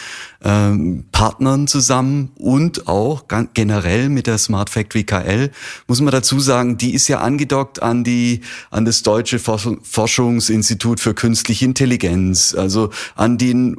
ähm, 0.44 1.04
Partnern 1.12 1.66
zusammen 1.66 2.30
und 2.36 2.88
auch 2.88 3.24
generell 3.54 4.08
mit 4.08 4.26
der 4.26 4.38
Smart 4.38 4.70
Factory 4.70 5.04
KL. 5.04 5.50
Muss 5.86 6.00
man 6.00 6.12
dazu 6.12 6.40
sagen, 6.40 6.78
die 6.78 6.94
ist 6.94 7.08
ja 7.08 7.20
angedockt 7.20 7.82
an 7.82 8.04
die 8.04 8.40
an 8.70 8.84
das 8.84 9.02
deutsche 9.02 9.38
Forschungsinstitut 9.38 10.98
für 10.98 11.14
künstliche 11.14 11.64
Intelligenz. 11.64 12.54
Also 12.54 12.90
an 13.14 13.38
den 13.38 13.76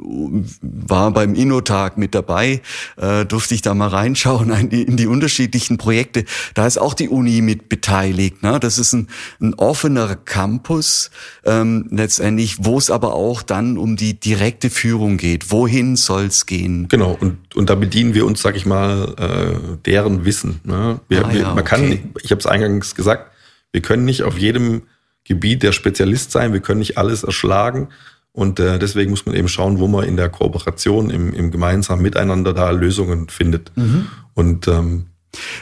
war 0.62 1.10
beim 1.10 1.34
Innotag 1.34 1.98
mit 1.98 2.14
dabei, 2.14 2.62
äh, 2.96 3.26
durfte 3.26 3.54
ich 3.54 3.62
da 3.62 3.74
mal 3.74 3.88
reinschauen 3.88 4.50
in 4.70 4.96
die, 4.96 5.06
unterschiedlichen 5.06 5.76
Projekte. 5.78 6.24
Da 6.54 6.66
ist 6.66 6.78
auch 6.78 6.94
die 6.94 7.08
Uni 7.08 7.42
mit 7.42 7.68
beteiligt. 7.68 8.42
Ne? 8.42 8.58
Das 8.58 8.78
ist 8.78 8.83
ein, 8.92 9.08
ein 9.40 9.54
offener 9.54 10.16
Campus 10.16 11.10
ähm, 11.44 11.88
letztendlich, 11.90 12.56
wo 12.60 12.78
es 12.78 12.90
aber 12.90 13.14
auch 13.14 13.42
dann 13.42 13.78
um 13.78 13.96
die 13.96 14.18
direkte 14.18 14.70
Führung 14.70 15.16
geht. 15.16 15.50
Wohin 15.50 15.96
soll 15.96 16.26
es 16.26 16.46
gehen? 16.46 16.88
Genau, 16.88 17.16
und, 17.18 17.38
und 17.56 17.70
da 17.70 17.74
bedienen 17.74 18.14
wir 18.14 18.26
uns, 18.26 18.42
sag 18.42 18.56
ich 18.56 18.66
mal, 18.66 19.14
äh, 19.18 19.76
deren 19.84 20.24
Wissen. 20.24 20.60
Ne? 20.64 21.00
Wir, 21.08 21.24
ah, 21.24 21.32
wir, 21.32 21.40
ja, 21.40 21.54
man 21.54 21.64
kann, 21.64 21.84
okay. 21.84 22.04
ich 22.22 22.30
habe 22.30 22.40
es 22.40 22.46
eingangs 22.46 22.94
gesagt, 22.94 23.30
wir 23.72 23.82
können 23.82 24.04
nicht 24.04 24.22
auf 24.22 24.38
jedem 24.38 24.82
Gebiet 25.24 25.62
der 25.62 25.72
Spezialist 25.72 26.30
sein, 26.30 26.52
wir 26.52 26.60
können 26.60 26.80
nicht 26.80 26.98
alles 26.98 27.24
erschlagen. 27.24 27.88
Und 28.32 28.58
äh, 28.58 28.78
deswegen 28.78 29.10
muss 29.10 29.26
man 29.26 29.34
eben 29.36 29.48
schauen, 29.48 29.78
wo 29.78 29.86
man 29.86 30.04
in 30.04 30.16
der 30.16 30.28
Kooperation, 30.28 31.10
im, 31.10 31.32
im 31.32 31.50
gemeinsamen 31.50 32.02
Miteinander 32.02 32.52
da 32.52 32.70
Lösungen 32.70 33.28
findet. 33.28 33.70
Mhm. 33.76 34.08
Und 34.34 34.66
ähm, 34.66 35.06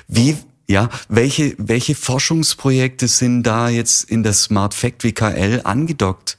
wie, 0.09 0.37
ja, 0.69 0.89
welche, 1.09 1.55
welche 1.59 1.95
Forschungsprojekte 1.95 3.09
sind 3.09 3.43
da 3.43 3.69
jetzt 3.69 4.09
in 4.11 4.23
der 4.23 4.33
Smart 4.33 4.75
Factory 4.75 5.13
KL 5.13 5.61
angedockt? 5.65 6.39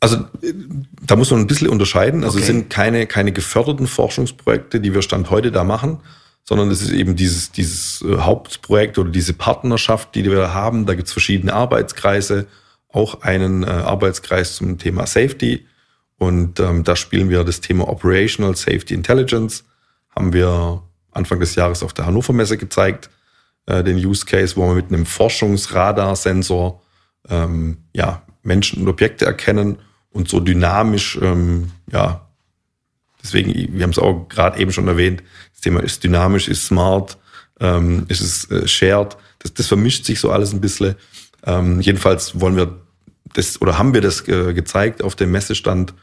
Also 0.00 0.24
da 1.02 1.16
muss 1.16 1.30
man 1.30 1.40
ein 1.40 1.46
bisschen 1.46 1.68
unterscheiden. 1.68 2.24
Also 2.24 2.36
okay. 2.36 2.42
es 2.42 2.46
sind 2.46 2.70
keine, 2.70 3.06
keine 3.06 3.32
geförderten 3.32 3.86
Forschungsprojekte, 3.86 4.80
die 4.80 4.92
wir 4.92 5.02
Stand 5.02 5.30
heute 5.30 5.50
da 5.50 5.64
machen, 5.64 5.98
sondern 6.44 6.70
es 6.70 6.82
ist 6.82 6.90
eben 6.90 7.16
dieses, 7.16 7.52
dieses 7.52 8.02
äh, 8.02 8.18
Hauptprojekt 8.18 8.98
oder 8.98 9.10
diese 9.10 9.32
Partnerschaft, 9.32 10.14
die 10.14 10.24
wir 10.24 10.36
da 10.36 10.52
haben. 10.52 10.84
Da 10.84 10.94
gibt 10.94 11.08
es 11.08 11.12
verschiedene 11.12 11.54
Arbeitskreise, 11.54 12.46
auch 12.90 13.22
einen 13.22 13.62
äh, 13.62 13.66
Arbeitskreis 13.66 14.56
zum 14.56 14.78
Thema 14.78 15.06
Safety. 15.06 15.66
Und 16.18 16.60
ähm, 16.60 16.84
da 16.84 16.96
spielen 16.96 17.30
wir 17.30 17.44
das 17.44 17.60
Thema 17.60 17.88
Operational 17.88 18.56
Safety 18.56 18.94
Intelligence. 18.94 19.64
Haben 20.10 20.32
wir 20.32 20.82
Anfang 21.14 21.40
des 21.40 21.54
Jahres 21.54 21.82
auf 21.82 21.92
der 21.92 22.06
Hannover 22.06 22.32
Messe 22.32 22.58
gezeigt, 22.58 23.10
äh, 23.66 23.82
den 23.82 23.96
Use 23.96 24.26
Case, 24.26 24.56
wo 24.56 24.66
man 24.66 24.76
mit 24.76 24.88
einem 24.88 25.06
Forschungsradarsensor 25.06 26.82
ähm, 27.28 27.78
ja, 27.92 28.22
Menschen 28.42 28.82
und 28.82 28.88
Objekte 28.88 29.24
erkennen 29.24 29.78
und 30.10 30.28
so 30.28 30.40
dynamisch, 30.40 31.18
ähm, 31.20 31.72
ja, 31.90 32.28
deswegen, 33.22 33.74
wir 33.74 33.82
haben 33.82 33.90
es 33.90 33.98
auch 33.98 34.28
gerade 34.28 34.58
eben 34.60 34.72
schon 34.72 34.88
erwähnt, 34.88 35.22
das 35.52 35.62
Thema 35.62 35.80
ist 35.80 36.04
dynamisch, 36.04 36.48
ist 36.48 36.66
smart, 36.66 37.18
ähm, 37.60 38.04
ist 38.08 38.20
es 38.20 38.50
äh, 38.50 38.68
shared, 38.68 39.16
das, 39.38 39.54
das 39.54 39.66
vermischt 39.66 40.04
sich 40.04 40.20
so 40.20 40.30
alles 40.30 40.52
ein 40.52 40.60
bisschen. 40.60 40.94
Ähm, 41.46 41.80
jedenfalls 41.80 42.40
wollen 42.40 42.56
wir 42.56 42.80
das 43.34 43.60
oder 43.60 43.78
haben 43.78 43.94
wir 43.94 44.00
das 44.00 44.26
äh, 44.28 44.54
gezeigt 44.54 45.02
auf 45.02 45.16
dem 45.16 45.30
Messestand 45.32 45.94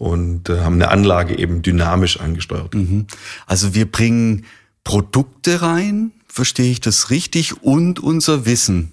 und 0.00 0.48
äh, 0.48 0.60
haben 0.60 0.76
eine 0.76 0.88
Anlage 0.88 1.38
eben 1.38 1.60
dynamisch 1.60 2.20
angesteuert. 2.20 2.74
Mhm. 2.74 3.06
Also 3.46 3.74
wir 3.74 3.84
bringen 3.84 4.46
Produkte 4.82 5.60
rein, 5.60 6.12
verstehe 6.26 6.72
ich 6.72 6.80
das 6.80 7.10
richtig, 7.10 7.62
und 7.62 8.00
unser 8.00 8.46
Wissen. 8.46 8.92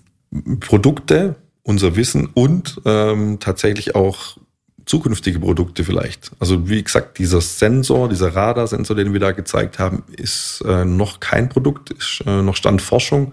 Produkte, 0.60 1.38
unser 1.64 1.96
Wissen 1.96 2.28
und 2.34 2.82
ähm, 2.84 3.40
tatsächlich 3.40 3.96
auch 3.96 4.38
zukünftige 4.86 5.40
Produkte 5.40 5.86
vielleicht. 5.86 6.32
Also 6.40 6.68
wie 6.68 6.84
gesagt, 6.84 7.20
dieser 7.20 7.40
Sensor, 7.40 8.10
dieser 8.10 8.36
Radarsensor, 8.36 8.98
den 8.98 9.14
wir 9.14 9.22
da 9.22 9.32
gezeigt 9.32 9.80
haben, 9.80 10.04
ist 10.12 10.62
äh, 10.68 10.84
noch 10.84 11.22
kein 11.22 11.48
Produkt, 11.48 11.90
ist 11.92 12.22
äh, 12.26 12.42
noch 12.42 12.58
Stand 12.58 12.82
Forschung. 12.82 13.32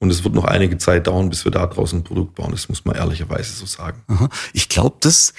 Und 0.00 0.10
es 0.10 0.24
wird 0.24 0.34
noch 0.34 0.42
einige 0.42 0.78
Zeit 0.78 1.06
dauern, 1.06 1.30
bis 1.30 1.44
wir 1.44 1.52
da 1.52 1.64
draußen 1.64 2.00
ein 2.00 2.02
Produkt 2.02 2.34
bauen. 2.34 2.50
Das 2.50 2.68
muss 2.68 2.84
man 2.84 2.96
ehrlicherweise 2.96 3.52
so 3.52 3.66
sagen. 3.66 4.02
Ich 4.52 4.68
glaube, 4.68 4.96
das 4.98 5.32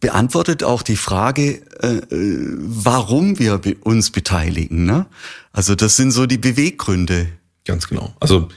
beantwortet 0.00 0.64
auch 0.64 0.82
die 0.82 0.96
Frage, 0.96 1.62
äh, 1.80 1.96
äh 2.14 2.56
warum 2.58 3.38
wir 3.38 3.60
uns 3.82 4.10
beteiligen. 4.10 4.84
Ne? 4.84 5.06
Also 5.52 5.74
das 5.74 5.96
sind 5.96 6.10
so 6.10 6.26
die 6.26 6.38
Beweggründe. 6.38 7.28
Ganz 7.64 7.86
genau. 7.86 8.14
Also 8.18 8.48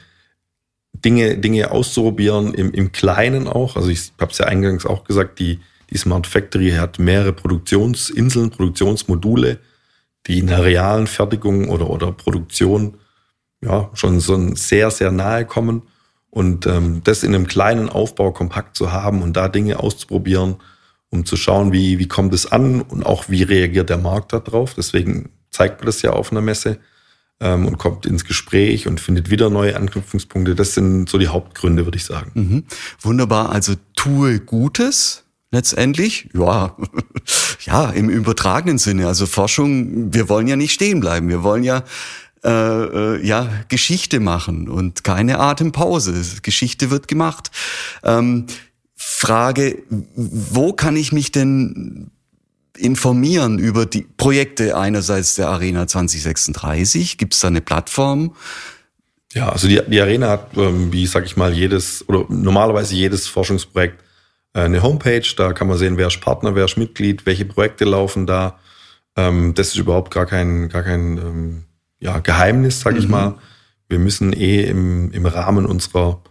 Dinge, 0.93 1.37
Dinge 1.37 1.71
auszuprobieren, 1.71 2.53
im, 2.53 2.71
im 2.71 2.91
Kleinen 2.91 3.47
auch. 3.47 3.75
Also 3.75 3.89
ich 3.89 4.13
habe 4.19 4.31
es 4.31 4.37
ja 4.37 4.45
eingangs 4.45 4.85
auch 4.85 5.03
gesagt, 5.03 5.39
die, 5.39 5.59
die 5.89 5.97
Smart 5.97 6.27
Factory 6.27 6.71
hat 6.71 6.99
mehrere 6.99 7.33
Produktionsinseln, 7.33 8.49
Produktionsmodule, 8.49 9.59
die 10.27 10.39
in 10.39 10.47
der 10.47 10.63
realen 10.63 11.07
Fertigung 11.07 11.67
oder, 11.67 11.89
oder 11.89 12.11
Produktion 12.11 12.95
ja 13.61 13.89
schon 13.93 14.19
so 14.19 14.55
sehr, 14.55 14.91
sehr 14.91 15.11
nahe 15.11 15.45
kommen. 15.45 15.83
Und 16.29 16.65
ähm, 16.65 17.01
das 17.03 17.23
in 17.23 17.35
einem 17.35 17.47
kleinen 17.47 17.89
Aufbau 17.89 18.31
kompakt 18.31 18.75
zu 18.75 18.91
haben 18.91 19.21
und 19.21 19.33
da 19.33 19.49
Dinge 19.49 19.79
auszuprobieren, 19.79 20.55
um 21.13 21.25
zu 21.25 21.37
schauen, 21.37 21.71
wie, 21.71 21.99
wie 21.99 22.07
kommt 22.07 22.33
es 22.33 22.51
an 22.51 22.81
und 22.81 23.05
auch 23.05 23.29
wie 23.29 23.43
reagiert 23.43 23.89
der 23.89 23.99
Markt 23.99 24.33
darauf. 24.33 24.73
Deswegen 24.73 25.29
zeigt 25.51 25.79
man 25.79 25.85
das 25.85 26.01
ja 26.01 26.09
auf 26.09 26.31
einer 26.31 26.41
Messe 26.41 26.79
ähm, 27.39 27.67
und 27.67 27.77
kommt 27.77 28.07
ins 28.07 28.25
Gespräch 28.25 28.87
und 28.87 28.99
findet 28.99 29.29
wieder 29.29 29.51
neue 29.51 29.75
Anknüpfungspunkte. 29.75 30.55
Das 30.55 30.73
sind 30.73 31.07
so 31.07 31.19
die 31.19 31.27
Hauptgründe, 31.27 31.85
würde 31.85 31.97
ich 31.97 32.03
sagen. 32.03 32.31
Mhm. 32.33 32.63
Wunderbar. 32.99 33.51
Also 33.51 33.75
tue 33.95 34.39
Gutes 34.39 35.25
letztendlich. 35.51 36.29
Ja, 36.33 36.75
ja, 37.65 37.91
im 37.91 38.09
übertragenen 38.09 38.79
Sinne. 38.79 39.07
Also 39.07 39.27
Forschung, 39.27 40.11
wir 40.15 40.29
wollen 40.29 40.47
ja 40.47 40.55
nicht 40.55 40.73
stehen 40.73 40.99
bleiben. 40.99 41.29
Wir 41.29 41.43
wollen 41.43 41.63
ja 41.63 41.83
äh, 42.43 42.49
äh, 42.49 43.25
ja 43.25 43.49
Geschichte 43.69 44.19
machen 44.19 44.67
und 44.67 45.03
keine 45.03 45.39
Atempause. 45.39 46.13
Geschichte 46.41 46.89
wird 46.89 47.07
gemacht. 47.07 47.51
Ähm, 48.03 48.47
Frage, 49.05 49.83
wo 50.15 50.73
kann 50.73 50.95
ich 50.95 51.11
mich 51.11 51.31
denn 51.31 52.11
informieren 52.77 53.59
über 53.59 53.85
die 53.85 54.01
Projekte 54.01 54.77
einerseits 54.77 55.35
der 55.35 55.49
Arena 55.49 55.87
2036? 55.87 57.17
Gibt 57.17 57.33
es 57.33 57.41
da 57.41 57.47
eine 57.47 57.61
Plattform? 57.61 58.35
Ja, 59.33 59.49
also 59.49 59.67
die, 59.67 59.81
die 59.87 59.99
Arena 60.01 60.29
hat, 60.29 60.57
ähm, 60.57 60.91
wie 60.93 61.05
sag 61.07 61.25
ich 61.25 61.37
mal, 61.37 61.53
jedes 61.53 62.07
oder 62.07 62.25
normalerweise 62.29 62.95
jedes 62.95 63.27
Forschungsprojekt 63.27 64.03
äh, 64.53 64.61
eine 64.61 64.81
Homepage. 64.81 65.27
Da 65.35 65.53
kann 65.53 65.67
man 65.67 65.77
sehen, 65.77 65.97
wer 65.97 66.07
ist 66.07 66.21
Partner, 66.21 66.55
wer 66.55 66.65
ist 66.65 66.77
Mitglied, 66.77 67.25
welche 67.25 67.45
Projekte 67.45 67.85
laufen 67.85 68.25
da. 68.27 68.59
Ähm, 69.15 69.53
das 69.53 69.69
ist 69.69 69.77
überhaupt 69.77 70.13
gar 70.13 70.25
kein, 70.25 70.69
gar 70.69 70.83
kein 70.83 71.17
ähm, 71.17 71.63
ja, 71.99 72.19
Geheimnis, 72.19 72.79
sag 72.81 72.95
ich 72.95 73.05
mhm. 73.05 73.11
mal. 73.11 73.35
Wir 73.89 73.99
müssen 73.99 74.33
eh 74.33 74.63
im, 74.63 75.11
im 75.11 75.25
Rahmen 75.25 75.65
unserer 75.65 76.21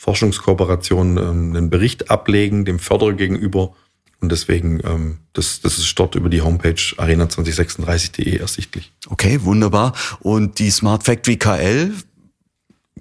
Forschungskooperation 0.00 1.18
einen 1.18 1.68
Bericht 1.68 2.10
ablegen, 2.10 2.64
dem 2.64 2.78
Förderer 2.78 3.12
gegenüber 3.12 3.74
und 4.20 4.32
deswegen, 4.32 4.80
ähm, 4.84 5.18
das, 5.34 5.60
das 5.60 5.78
ist 5.78 5.98
dort 5.98 6.14
über 6.14 6.30
die 6.30 6.40
Homepage 6.40 6.74
arena2036.de 6.74 8.38
ersichtlich. 8.38 8.92
Okay, 9.08 9.42
wunderbar. 9.42 9.94
Und 10.20 10.58
die 10.58 10.70
Smart 10.70 11.04
Factory 11.04 11.36
KL? 11.36 11.92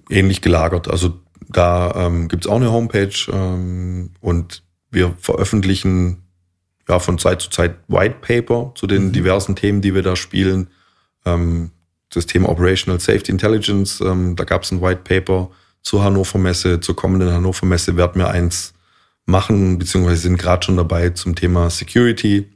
Ähnlich 0.10 0.42
gelagert. 0.42 0.90
Also 0.90 1.20
da 1.48 1.94
ähm, 1.96 2.28
gibt 2.28 2.48
auch 2.48 2.58
eine 2.58 2.72
Homepage 2.72 3.14
ähm, 3.32 4.12
und 4.20 4.64
wir 4.92 5.16
veröffentlichen 5.20 6.24
ja 6.88 7.00
von 7.00 7.18
Zeit 7.18 7.42
zu 7.42 7.50
Zeit 7.50 7.76
White 7.88 8.18
Paper 8.22 8.72
zu 8.76 8.88
den 8.88 9.08
mhm. 9.08 9.12
diversen 9.14 9.56
Themen, 9.56 9.82
die 9.82 9.94
wir 9.94 10.04
da 10.04 10.16
spielen. 10.16 10.70
Ähm, 11.26 11.72
das 12.10 12.26
Thema 12.26 12.50
Operational 12.50 13.00
Safety 13.00 13.32
Intelligence, 13.32 14.02
ähm, 14.02 14.36
da 14.36 14.44
gab 14.44 14.64
es 14.64 14.72
ein 14.72 14.82
White 14.82 15.02
Paper 15.04 15.50
zur 15.82 16.04
Hannover 16.04 16.38
Messe, 16.38 16.80
zur 16.80 16.96
kommenden 16.96 17.32
Hannover 17.32 17.66
Messe 17.66 17.96
werden 17.96 18.20
wir 18.20 18.30
eins 18.30 18.74
machen, 19.26 19.78
beziehungsweise 19.78 20.22
sind 20.22 20.38
gerade 20.38 20.66
schon 20.66 20.78
dabei 20.78 21.10
zum 21.12 21.36
Thema 21.36 21.70
Security. 21.70 22.48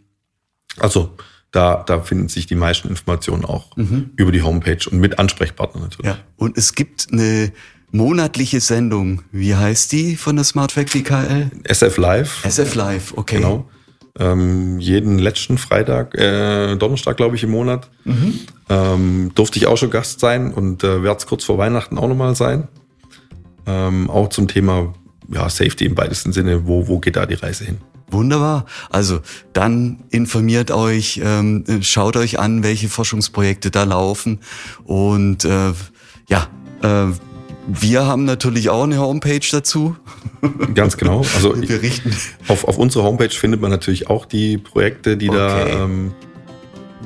Also 0.78 1.16
Da, 1.52 1.84
da 1.86 2.02
finden 2.02 2.30
sich 2.30 2.48
die 2.48 2.56
meisten 2.56 2.90
Informationen 2.90 3.46
auch 3.46 3.78
mhm. 3.78 4.10
über 4.16 4.32
die 4.32 4.42
Homepage 4.42 4.90
und 4.90 5.00
mit 5.00 5.20
Ansprechpartnern 5.20 5.84
natürlich. 5.84 6.12
Ja. 6.12 6.18
Und 6.36 6.58
es 6.58 6.74
gibt 6.74 7.10
eine 7.12 7.52
monatliche 7.92 8.60
Sendung. 8.60 9.22
Wie 9.32 9.54
heißt 9.54 9.92
die 9.92 10.16
von 10.16 10.36
der 10.36 10.46
Smart 10.46 10.72
Factory 10.72 11.04
KL? 11.04 11.52
SF 11.64 11.98
Live. 11.98 12.44
SF 12.44 12.74
Live, 12.74 13.14
okay. 13.16 13.36
Genau. 13.38 13.70
Ähm, 14.18 14.80
jeden 14.80 15.20
letzten 15.20 15.60
Freitag, 15.60 16.16
äh, 16.16 16.76
Donnerstag, 16.76 17.18
glaube 17.18 17.36
ich, 17.36 17.44
im 17.44 17.52
Monat. 17.52 17.92
Mhm. 18.04 18.40
Ähm, 18.70 19.32
durfte 19.36 19.60
ich 19.60 19.68
auch 19.68 19.78
schon 19.78 19.92
Gast 19.92 20.20
sein 20.20 20.54
und 20.54 20.84
äh, 20.84 21.04
werde 21.04 21.20
es 21.20 21.28
kurz 21.28 21.44
vor 21.44 21.60
Weihnachten 21.60 22.00
auch 22.00 22.08
nochmal 22.08 22.36
sein. 22.36 22.68
Ähm, 23.66 24.10
auch 24.10 24.30
zum 24.30 24.48
Thema 24.48 24.94
ja, 25.30 25.50
Safety 25.50 25.86
im 25.86 25.98
weitesten 25.98 26.34
Sinne, 26.34 26.68
wo, 26.68 26.88
wo 26.88 27.00
geht 27.00 27.16
da 27.16 27.26
die 27.26 27.36
Reise 27.36 27.66
hin? 27.66 27.78
Wunderbar. 28.10 28.66
Also 28.90 29.22
dann 29.54 30.04
informiert 30.10 30.70
euch, 30.70 31.20
ähm, 31.24 31.64
schaut 31.82 32.16
euch 32.16 32.40
an, 32.40 32.64
welche 32.64 32.88
Forschungsprojekte 32.88 33.72
da 33.72 33.84
laufen 33.84 34.40
und 34.84 35.46
äh, 35.46 35.74
ja, 36.30 36.48
äh, 36.82 37.08
wir 37.68 38.06
haben 38.06 38.26
natürlich 38.26 38.70
auch 38.70 38.84
eine 38.84 39.00
Homepage 39.00 39.40
dazu. 39.50 39.96
Ganz 40.76 40.98
genau. 40.98 41.20
Also 41.34 41.60
wir 41.60 41.82
richten. 41.82 42.16
Auf, 42.48 42.68
auf 42.68 42.78
unserer 42.78 43.04
Homepage 43.04 43.30
findet 43.30 43.62
man 43.62 43.72
natürlich 43.72 44.10
auch 44.10 44.26
die 44.26 44.58
Projekte, 44.58 45.16
die 45.16 45.30
okay. 45.30 45.38
da 45.38 45.68
ähm, 45.68 46.14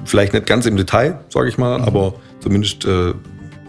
vielleicht 0.06 0.34
nicht 0.34 0.48
ganz 0.48 0.66
im 0.66 0.76
Detail, 0.76 1.20
sage 1.30 1.50
ich 1.50 1.58
mal, 1.58 1.78
mhm. 1.78 1.86
aber 1.86 2.14
zumindest 2.40 2.86
äh, 2.86 3.14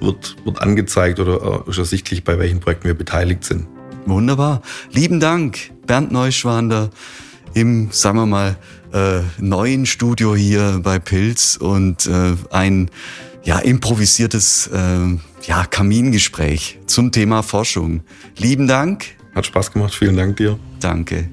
wird, 0.00 0.37
wird 0.45 0.61
angezeigt 0.61 1.21
oder 1.21 1.64
äh, 1.67 1.71
ist 1.71 1.78
ersichtlich, 1.78 2.25
bei 2.25 2.38
welchen 2.38 2.61
Projekten 2.61 2.85
wir 2.85 2.95
beteiligt 2.95 3.45
sind. 3.45 3.67
Wunderbar. 4.07 4.62
Lieben 4.90 5.21
Dank, 5.21 5.71
Bernd 5.87 6.12
Neuschwander 6.12 6.90
im, 7.55 7.88
sagen 7.90 8.19
wir 8.19 8.26
mal, 8.26 8.57
äh, 8.93 9.21
neuen 9.38 9.87
Studio 9.87 10.35
hier 10.35 10.81
bei 10.83 10.99
Pilz 10.99 11.57
und 11.57 12.07
äh, 12.07 12.35
ein 12.50 12.90
ja, 13.45 13.59
improvisiertes 13.59 14.69
äh, 14.69 15.19
ja, 15.47 15.64
Kamingespräch 15.67 16.78
zum 16.87 17.12
Thema 17.12 17.43
Forschung. 17.43 18.02
Lieben 18.37 18.67
Dank. 18.67 19.07
Hat 19.35 19.47
Spaß 19.47 19.73
gemacht. 19.73 19.95
Vielen 19.95 20.17
Dank 20.17 20.37
dir. 20.37 20.59
Danke. 20.81 21.28